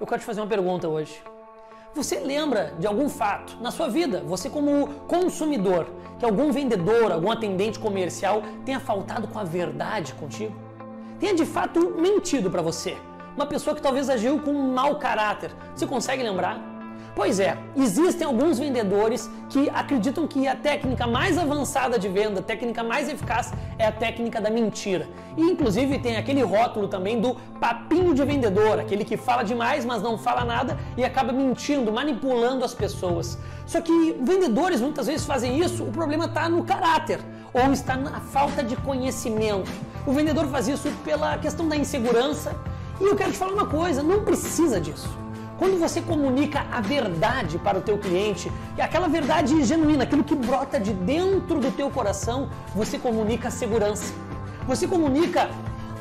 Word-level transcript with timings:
eu 0.00 0.06
quero 0.06 0.20
te 0.20 0.24
fazer 0.24 0.40
uma 0.40 0.46
pergunta 0.46 0.88
hoje. 0.88 1.22
Você 1.94 2.18
lembra 2.20 2.72
de 2.78 2.86
algum 2.86 3.08
fato 3.08 3.58
na 3.60 3.70
sua 3.70 3.88
vida, 3.88 4.22
você 4.24 4.48
como 4.48 4.88
consumidor, 5.06 5.88
que 6.18 6.24
algum 6.24 6.50
vendedor, 6.50 7.12
algum 7.12 7.30
atendente 7.30 7.78
comercial 7.78 8.42
tenha 8.64 8.80
faltado 8.80 9.28
com 9.28 9.38
a 9.38 9.44
verdade 9.44 10.14
contigo? 10.14 10.54
Tenha 11.18 11.34
de 11.34 11.44
fato 11.44 11.96
mentido 11.98 12.50
para 12.50 12.62
você? 12.62 12.96
Uma 13.36 13.44
pessoa 13.44 13.76
que 13.76 13.82
talvez 13.82 14.08
agiu 14.08 14.38
com 14.40 14.52
um 14.52 14.72
mau 14.72 14.98
caráter. 14.98 15.50
Você 15.74 15.86
consegue 15.86 16.22
lembrar? 16.22 16.69
Pois 17.20 17.38
é, 17.38 17.54
existem 17.76 18.26
alguns 18.26 18.58
vendedores 18.58 19.30
que 19.50 19.68
acreditam 19.74 20.26
que 20.26 20.48
a 20.48 20.56
técnica 20.56 21.06
mais 21.06 21.36
avançada 21.36 21.98
de 21.98 22.08
venda, 22.08 22.40
a 22.40 22.42
técnica 22.42 22.82
mais 22.82 23.10
eficaz 23.10 23.52
é 23.78 23.86
a 23.86 23.92
técnica 23.92 24.40
da 24.40 24.48
mentira. 24.48 25.06
E 25.36 25.42
inclusive 25.42 25.98
tem 25.98 26.16
aquele 26.16 26.42
rótulo 26.42 26.88
também 26.88 27.20
do 27.20 27.34
papinho 27.60 28.14
de 28.14 28.24
vendedor, 28.24 28.80
aquele 28.80 29.04
que 29.04 29.18
fala 29.18 29.42
demais, 29.42 29.84
mas 29.84 30.02
não 30.02 30.16
fala 30.16 30.46
nada 30.46 30.78
e 30.96 31.04
acaba 31.04 31.30
mentindo, 31.30 31.92
manipulando 31.92 32.64
as 32.64 32.72
pessoas. 32.72 33.36
Só 33.66 33.82
que 33.82 34.16
vendedores 34.22 34.80
muitas 34.80 35.06
vezes 35.06 35.26
fazem 35.26 35.60
isso, 35.60 35.84
o 35.84 35.92
problema 35.92 36.24
está 36.24 36.48
no 36.48 36.64
caráter 36.64 37.20
ou 37.52 37.70
está 37.70 37.96
na 37.96 38.18
falta 38.20 38.62
de 38.62 38.76
conhecimento. 38.76 39.70
O 40.06 40.12
vendedor 40.12 40.46
faz 40.46 40.68
isso 40.68 40.90
pela 41.04 41.36
questão 41.36 41.68
da 41.68 41.76
insegurança. 41.76 42.56
E 42.98 43.04
eu 43.04 43.14
quero 43.14 43.30
te 43.30 43.36
falar 43.36 43.52
uma 43.52 43.66
coisa, 43.66 44.02
não 44.02 44.24
precisa 44.24 44.80
disso. 44.80 45.20
Quando 45.60 45.78
você 45.78 46.00
comunica 46.00 46.64
a 46.72 46.80
verdade 46.80 47.58
para 47.58 47.76
o 47.76 47.82
teu 47.82 47.98
cliente, 47.98 48.50
aquela 48.78 49.08
verdade 49.08 49.62
genuína, 49.62 50.04
aquilo 50.04 50.24
que 50.24 50.34
brota 50.34 50.80
de 50.80 50.90
dentro 50.94 51.60
do 51.60 51.70
teu 51.70 51.90
coração, 51.90 52.48
você 52.74 52.98
comunica 52.98 53.50
segurança. 53.50 54.14
Você 54.66 54.88
comunica 54.88 55.50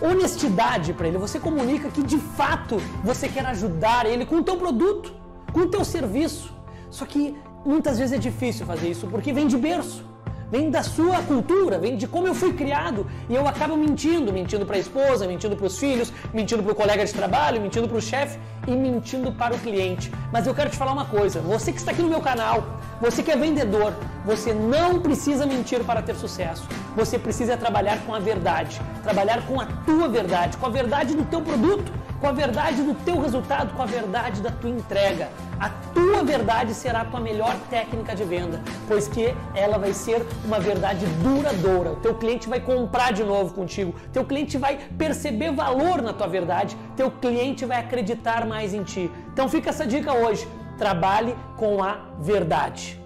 honestidade 0.01 0.93
para 0.93 1.09
ele, 1.09 1.17
você 1.17 1.37
comunica 1.41 1.89
que 1.89 2.01
de 2.01 2.17
fato 2.17 2.77
você 3.03 3.27
quer 3.27 3.45
ajudar 3.47 4.05
ele 4.05 4.25
com 4.25 4.37
o 4.37 4.43
teu 4.43 4.55
produto, 4.55 5.13
com 5.51 5.59
o 5.59 5.67
teu 5.67 5.83
serviço. 5.83 6.53
Só 6.89 7.05
que 7.05 7.35
muitas 7.65 7.99
vezes 7.99 8.13
é 8.13 8.17
difícil 8.17 8.65
fazer 8.65 8.89
isso 8.89 9.07
porque 9.07 9.33
vem 9.33 9.45
de 9.45 9.57
berço 9.57 10.05
vem 10.51 10.69
da 10.69 10.83
sua 10.83 11.21
cultura, 11.21 11.77
vem 11.77 11.95
de 11.95 12.07
como 12.07 12.27
eu 12.27 12.35
fui 12.35 12.53
criado 12.53 13.05
e 13.29 13.35
eu 13.35 13.47
acabo 13.47 13.75
mentindo, 13.77 14.33
mentindo 14.33 14.65
para 14.65 14.75
a 14.75 14.79
esposa, 14.79 15.27
mentindo 15.27 15.55
para 15.55 15.65
os 15.65 15.77
filhos, 15.77 16.11
mentindo 16.33 16.63
para 16.63 16.71
o 16.71 16.75
colega 16.75 17.05
de 17.05 17.13
trabalho, 17.13 17.61
mentindo 17.61 17.87
para 17.87 17.97
o 17.97 18.01
chefe 18.01 18.39
e 18.67 18.71
mentindo 18.71 19.31
para 19.31 19.55
o 19.55 19.59
cliente. 19.59 20.11
Mas 20.31 20.47
eu 20.47 20.53
quero 20.53 20.69
te 20.69 20.77
falar 20.77 20.93
uma 20.93 21.05
coisa, 21.05 21.39
você 21.39 21.71
que 21.71 21.79
está 21.79 21.91
aqui 21.91 22.01
no 22.01 22.09
meu 22.09 22.21
canal, 22.21 22.79
você 22.99 23.23
que 23.23 23.31
é 23.31 23.37
vendedor, 23.37 23.93
você 24.25 24.53
não 24.53 24.99
precisa 24.99 25.45
mentir 25.45 25.83
para 25.83 26.01
ter 26.01 26.15
sucesso. 26.15 26.67
Você 26.95 27.17
precisa 27.17 27.55
trabalhar 27.55 27.99
com 28.05 28.13
a 28.13 28.19
verdade, 28.19 28.81
trabalhar 29.03 29.45
com 29.47 29.59
a 29.59 29.65
tua 29.85 30.07
verdade, 30.09 30.57
com 30.57 30.65
a 30.65 30.69
verdade 30.69 31.15
do 31.15 31.23
teu 31.25 31.41
produto, 31.41 31.98
com 32.19 32.27
a 32.27 32.31
verdade 32.31 32.81
do 32.81 32.93
teu 32.93 33.19
resultado, 33.19 33.73
com 33.75 33.81
a 33.81 33.85
verdade 33.85 34.41
da 34.41 34.51
tua 34.51 34.69
entrega. 34.69 35.29
A 35.59 35.69
tua 35.93 36.23
verdade 36.23 36.73
será 36.73 37.01
a 37.01 37.05
tua 37.05 37.19
melhor 37.19 37.55
técnica 37.69 38.15
de 38.15 38.23
venda, 38.23 38.61
pois 38.87 39.07
que 39.07 39.33
ela 39.55 39.77
vai 39.77 39.93
ser 39.93 40.25
uma 40.45 40.59
verdade 40.59 41.05
duradoura. 41.23 41.91
O 41.91 41.95
teu 41.97 42.15
cliente 42.15 42.47
vai 42.47 42.59
comprar 42.59 43.11
de 43.13 43.23
novo 43.23 43.53
contigo, 43.53 43.93
teu 44.11 44.25
cliente 44.25 44.57
vai 44.57 44.77
perceber 44.97 45.51
valor 45.51 46.01
na 46.01 46.13
tua 46.13 46.27
verdade, 46.27 46.77
teu 46.95 47.09
cliente 47.09 47.65
vai 47.65 47.79
acreditar 47.79 48.45
mais 48.45 48.73
em 48.73 48.83
ti. 48.83 49.11
Então 49.33 49.47
fica 49.47 49.69
essa 49.69 49.85
dica 49.85 50.13
hoje. 50.13 50.47
Trabalhe 50.77 51.35
com 51.57 51.83
a 51.83 51.97
verdade. 52.19 52.99